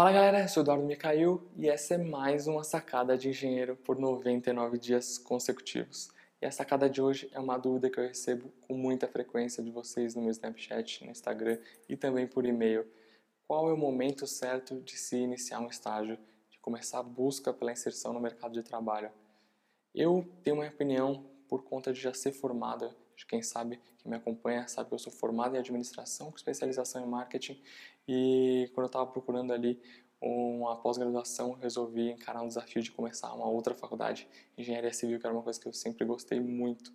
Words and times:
Fala 0.00 0.12
galera, 0.12 0.40
eu 0.40 0.48
sou 0.48 0.62
Eduardo 0.62 0.82
Micael 0.82 1.42
e 1.58 1.68
essa 1.68 1.92
é 1.92 1.98
mais 1.98 2.46
uma 2.46 2.64
sacada 2.64 3.18
de 3.18 3.28
engenheiro 3.28 3.76
por 3.76 3.98
99 3.98 4.78
dias 4.78 5.18
consecutivos. 5.18 6.08
E 6.40 6.46
a 6.46 6.50
sacada 6.50 6.88
de 6.88 7.02
hoje 7.02 7.28
é 7.34 7.38
uma 7.38 7.58
dúvida 7.58 7.90
que 7.90 8.00
eu 8.00 8.04
recebo 8.04 8.50
com 8.62 8.72
muita 8.72 9.06
frequência 9.06 9.62
de 9.62 9.70
vocês 9.70 10.14
no 10.14 10.22
meu 10.22 10.30
Snapchat, 10.30 11.04
no 11.04 11.10
Instagram 11.10 11.58
e 11.86 11.98
também 11.98 12.26
por 12.26 12.46
e-mail. 12.46 12.86
Qual 13.46 13.68
é 13.68 13.74
o 13.74 13.76
momento 13.76 14.26
certo 14.26 14.80
de 14.80 14.96
se 14.96 15.18
iniciar 15.18 15.60
um 15.60 15.68
estágio, 15.68 16.18
de 16.48 16.58
começar 16.60 17.00
a 17.00 17.02
busca 17.02 17.52
pela 17.52 17.70
inserção 17.70 18.14
no 18.14 18.20
mercado 18.20 18.54
de 18.54 18.62
trabalho? 18.62 19.10
Eu 19.94 20.26
tenho 20.42 20.56
uma 20.56 20.66
opinião 20.66 21.26
por 21.46 21.62
conta 21.62 21.92
de 21.92 22.00
já 22.00 22.14
ser 22.14 22.32
formado 22.32 22.90
quem 23.26 23.42
sabe, 23.42 23.80
que 23.98 24.08
me 24.08 24.16
acompanha, 24.16 24.66
sabe 24.68 24.88
que 24.88 24.94
eu 24.94 24.98
sou 24.98 25.12
formado 25.12 25.56
em 25.56 25.58
administração 25.58 26.30
com 26.30 26.36
especialização 26.36 27.02
em 27.02 27.06
marketing 27.06 27.60
e 28.06 28.70
quando 28.74 28.84
eu 28.84 28.86
estava 28.86 29.06
procurando 29.06 29.52
ali 29.52 29.80
uma 30.20 30.76
pós-graduação, 30.76 31.52
resolvi 31.52 32.10
encarar 32.10 32.42
um 32.42 32.48
desafio 32.48 32.82
de 32.82 32.90
começar 32.92 33.32
uma 33.32 33.48
outra 33.48 33.74
faculdade, 33.74 34.28
engenharia 34.56 34.92
civil, 34.92 35.18
que 35.18 35.26
era 35.26 35.34
uma 35.34 35.42
coisa 35.42 35.58
que 35.58 35.66
eu 35.66 35.72
sempre 35.72 36.04
gostei 36.04 36.38
muito. 36.38 36.92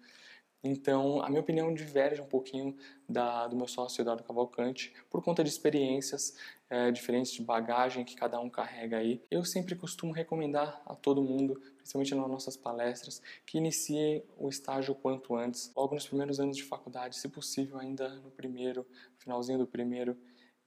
Então, 0.68 1.22
a 1.22 1.30
minha 1.30 1.42
opinião 1.42 1.72
diverge 1.72 2.20
um 2.20 2.26
pouquinho 2.26 2.76
da, 3.08 3.46
do 3.48 3.56
meu 3.56 3.68
sócio 3.68 4.02
Eduardo 4.02 4.24
Cavalcante 4.24 4.92
por 5.12 5.24
conta 5.24 5.44
de 5.44 5.50
experiências 5.52 6.36
é, 6.68 6.90
diferentes 6.90 7.32
de 7.34 7.44
bagagem 7.44 8.04
que 8.04 8.16
cada 8.16 8.40
um 8.40 8.50
carrega 8.50 8.98
aí. 8.98 9.22
Eu 9.30 9.46
sempre 9.46 9.76
costumo 9.76 10.12
recomendar 10.12 10.82
a 10.88 10.96
todo 10.96 11.22
mundo, 11.22 11.62
principalmente 11.78 12.16
nas 12.16 12.28
nossas 12.28 12.58
palestras, 12.58 13.22
que 13.46 13.60
inicie 13.60 14.24
o 14.40 14.50
estágio 14.50 14.94
o 14.94 14.96
quanto 14.96 15.36
antes, 15.36 15.72
logo 15.76 15.94
nos 15.94 16.08
primeiros 16.08 16.40
anos 16.40 16.58
de 16.58 16.64
faculdade, 16.64 17.16
se 17.16 17.30
possível 17.30 17.78
ainda 17.78 18.10
no 18.16 18.32
primeiro, 18.32 18.88
finalzinho 19.20 19.60
do 19.60 19.68
primeiro, 19.68 20.18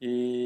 e 0.01 0.38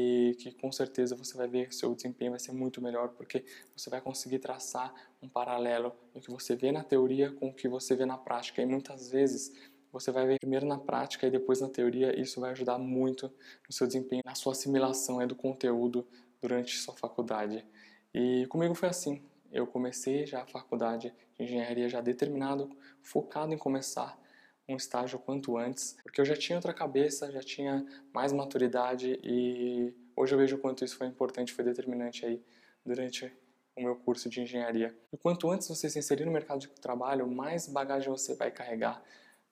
que 0.51 0.59
com 0.59 0.71
certeza 0.71 1.15
você 1.15 1.37
vai 1.37 1.47
ver 1.47 1.69
que 1.69 1.75
seu 1.75 1.93
desempenho 1.95 2.31
vai 2.31 2.39
ser 2.39 2.51
muito 2.51 2.81
melhor 2.81 3.09
porque 3.09 3.45
você 3.75 3.89
vai 3.89 4.01
conseguir 4.01 4.39
traçar 4.39 4.93
um 5.21 5.29
paralelo 5.29 5.95
do 6.13 6.19
que 6.19 6.29
você 6.29 6.55
vê 6.55 6.71
na 6.71 6.83
teoria 6.83 7.31
com 7.31 7.47
o 7.47 7.53
que 7.53 7.67
você 7.67 7.95
vê 7.95 8.05
na 8.05 8.17
prática 8.17 8.61
e 8.61 8.65
muitas 8.65 9.09
vezes 9.09 9.53
você 9.91 10.11
vai 10.11 10.25
ver 10.25 10.39
primeiro 10.39 10.65
na 10.65 10.77
prática 10.77 11.27
e 11.27 11.31
depois 11.31 11.61
na 11.61 11.69
teoria 11.69 12.17
e 12.17 12.21
isso 12.21 12.41
vai 12.41 12.51
ajudar 12.51 12.77
muito 12.77 13.31
no 13.67 13.73
seu 13.73 13.85
desempenho, 13.85 14.23
na 14.25 14.35
sua 14.35 14.53
assimilação 14.53 15.25
do 15.27 15.35
conteúdo 15.35 16.05
durante 16.41 16.75
sua 16.77 16.95
faculdade. 16.95 17.65
E 18.13 18.45
comigo 18.47 18.73
foi 18.73 18.89
assim, 18.89 19.21
eu 19.51 19.67
comecei 19.67 20.25
já 20.25 20.41
a 20.41 20.47
faculdade 20.47 21.13
de 21.37 21.43
engenharia 21.43 21.87
já 21.87 22.01
determinado, 22.01 22.75
focado 23.01 23.53
em 23.53 23.57
começar 23.57 24.19
um 24.67 24.75
estágio 24.75 25.19
quanto 25.19 25.57
antes, 25.57 25.95
porque 26.03 26.19
eu 26.19 26.25
já 26.25 26.35
tinha 26.35 26.57
outra 26.57 26.73
cabeça, 26.73 27.31
já 27.31 27.41
tinha 27.41 27.85
mais 28.13 28.31
maturidade 28.31 29.19
e 29.23 29.93
hoje 30.15 30.33
eu 30.33 30.37
vejo 30.37 30.55
o 30.55 30.59
quanto 30.59 30.83
isso 30.83 30.97
foi 30.97 31.07
importante, 31.07 31.53
foi 31.53 31.63
determinante 31.63 32.25
aí 32.25 32.41
durante 32.85 33.31
o 33.75 33.81
meu 33.81 33.95
curso 33.95 34.29
de 34.29 34.41
engenharia. 34.41 34.95
E 35.11 35.17
quanto 35.17 35.49
antes 35.49 35.67
você 35.67 35.89
se 35.89 35.97
inserir 35.97 36.25
no 36.25 36.31
mercado 36.31 36.59
de 36.59 36.67
trabalho, 36.67 37.27
mais 37.27 37.67
bagagem 37.67 38.09
você 38.09 38.35
vai 38.35 38.51
carregar, 38.51 39.03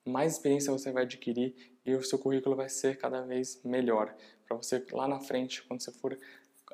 mais 0.04 0.34
experiência 0.34 0.72
você 0.72 0.92
vai 0.92 1.04
adquirir 1.04 1.54
e 1.84 1.94
o 1.94 2.02
seu 2.02 2.18
currículo 2.18 2.54
vai 2.54 2.68
ser 2.68 2.98
cada 2.98 3.22
vez 3.22 3.60
melhor. 3.64 4.14
Para 4.46 4.56
você 4.56 4.84
lá 4.92 5.08
na 5.08 5.20
frente, 5.20 5.62
quando 5.64 5.80
você 5.80 5.92
for 5.92 6.18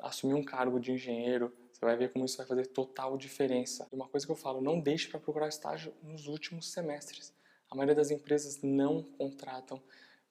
assumir 0.01 0.33
um 0.33 0.43
cargo 0.43 0.79
de 0.79 0.91
engenheiro, 0.91 1.53
você 1.71 1.85
vai 1.85 1.95
ver 1.95 2.11
como 2.11 2.25
isso 2.25 2.37
vai 2.37 2.45
fazer 2.45 2.67
total 2.67 3.17
diferença. 3.17 3.87
E 3.91 3.95
uma 3.95 4.07
coisa 4.07 4.25
que 4.25 4.31
eu 4.31 4.35
falo, 4.35 4.61
não 4.61 4.79
deixe 4.79 5.07
para 5.07 5.19
procurar 5.19 5.47
estágio 5.47 5.93
nos 6.03 6.27
últimos 6.27 6.71
semestres. 6.71 7.33
A 7.69 7.75
maioria 7.75 7.95
das 7.95 8.11
empresas 8.11 8.61
não 8.61 9.03
contratam 9.03 9.81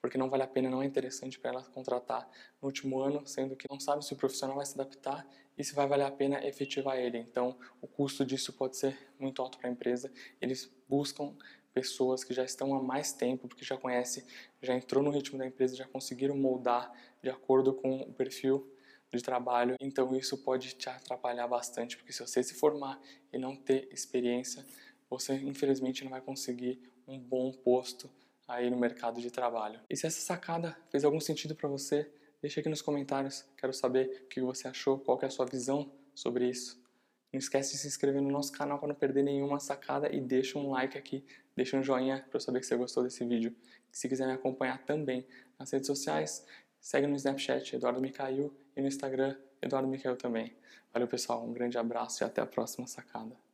porque 0.00 0.16
não 0.16 0.30
vale 0.30 0.42
a 0.42 0.46
pena, 0.46 0.70
não 0.70 0.82
é 0.82 0.86
interessante 0.86 1.38
para 1.38 1.50
ela 1.50 1.62
contratar 1.62 2.28
no 2.60 2.66
último 2.66 3.00
ano, 3.00 3.26
sendo 3.26 3.56
que 3.56 3.66
não 3.68 3.80
sabe 3.80 4.04
se 4.04 4.12
o 4.12 4.16
profissional 4.16 4.56
vai 4.56 4.66
se 4.66 4.74
adaptar 4.74 5.26
e 5.56 5.64
se 5.64 5.74
vai 5.74 5.86
valer 5.86 6.04
a 6.04 6.10
pena 6.10 6.46
efetivar 6.46 6.96
ele. 6.96 7.18
Então, 7.18 7.58
o 7.80 7.86
custo 7.86 8.24
disso 8.24 8.52
pode 8.52 8.76
ser 8.76 8.96
muito 9.18 9.42
alto 9.42 9.58
para 9.58 9.68
a 9.68 9.72
empresa. 9.72 10.12
Eles 10.40 10.72
buscam 10.88 11.34
pessoas 11.74 12.22
que 12.22 12.32
já 12.32 12.44
estão 12.44 12.74
há 12.74 12.82
mais 12.82 13.12
tempo, 13.12 13.48
porque 13.48 13.64
já 13.64 13.76
conhece, 13.76 14.24
já 14.62 14.74
entrou 14.74 15.02
no 15.02 15.10
ritmo 15.10 15.38
da 15.38 15.46
empresa, 15.46 15.76
já 15.76 15.86
conseguiram 15.86 16.36
moldar 16.36 16.92
de 17.22 17.28
acordo 17.28 17.74
com 17.74 18.00
o 18.00 18.12
perfil 18.12 18.72
de 19.12 19.22
trabalho. 19.22 19.74
Então, 19.80 20.14
isso 20.14 20.38
pode 20.38 20.74
te 20.74 20.88
atrapalhar 20.88 21.48
bastante, 21.48 21.96
porque 21.96 22.12
se 22.12 22.24
você 22.24 22.42
se 22.42 22.54
formar 22.54 23.00
e 23.32 23.38
não 23.38 23.56
ter 23.56 23.88
experiência, 23.92 24.64
você 25.10 25.34
infelizmente 25.34 26.04
não 26.04 26.10
vai 26.10 26.20
conseguir 26.20 26.80
um 27.06 27.18
bom 27.18 27.50
posto 27.52 28.10
aí 28.48 28.70
no 28.70 28.78
mercado 28.78 29.20
de 29.20 29.30
trabalho. 29.30 29.78
E 29.88 29.96
se 29.96 30.06
essa 30.06 30.20
sacada 30.20 30.76
fez 30.90 31.04
algum 31.04 31.20
sentido 31.20 31.54
para 31.54 31.68
você, 31.68 32.10
deixa 32.40 32.60
aqui 32.60 32.68
nos 32.68 32.80
comentários. 32.80 33.44
Quero 33.58 33.74
saber 33.74 34.22
o 34.24 34.28
que 34.28 34.40
você 34.40 34.66
achou, 34.66 34.98
qual 34.98 35.18
é 35.22 35.26
a 35.26 35.30
sua 35.30 35.44
visão 35.44 35.92
sobre 36.14 36.48
isso. 36.48 36.82
Não 37.30 37.38
esquece 37.38 37.72
de 37.72 37.78
se 37.78 37.86
inscrever 37.86 38.22
no 38.22 38.30
nosso 38.30 38.50
canal 38.50 38.78
para 38.78 38.88
não 38.88 38.94
perder 38.94 39.22
nenhuma 39.22 39.60
sacada 39.60 40.10
e 40.10 40.18
deixa 40.18 40.58
um 40.58 40.70
like 40.70 40.96
aqui, 40.96 41.22
deixa 41.54 41.76
um 41.76 41.82
joinha 41.82 42.24
para 42.28 42.38
eu 42.38 42.40
saber 42.40 42.60
que 42.60 42.66
você 42.66 42.74
gostou 42.74 43.02
desse 43.02 43.22
vídeo. 43.24 43.54
Se 43.92 44.08
quiser 44.08 44.26
me 44.26 44.32
acompanhar 44.32 44.78
também 44.84 45.26
nas 45.58 45.70
redes 45.70 45.86
sociais, 45.86 46.46
segue 46.80 47.06
no 47.06 47.16
Snapchat 47.16 47.76
Eduardo 47.76 48.00
Micael 48.00 48.50
e 48.74 48.80
no 48.80 48.88
Instagram 48.88 49.36
Eduardo 49.60 49.88
Micael 49.88 50.16
também. 50.16 50.56
Valeu 50.92 51.06
pessoal, 51.06 51.44
um 51.44 51.52
grande 51.52 51.76
abraço 51.76 52.22
e 52.22 52.24
até 52.24 52.40
a 52.40 52.46
próxima 52.46 52.86
sacada. 52.86 53.47